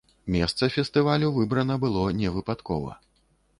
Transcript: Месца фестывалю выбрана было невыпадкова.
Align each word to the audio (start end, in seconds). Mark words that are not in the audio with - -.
Месца 0.35 0.69
фестывалю 0.75 1.29
выбрана 1.37 1.77
было 1.85 2.09
невыпадкова. 2.25 2.99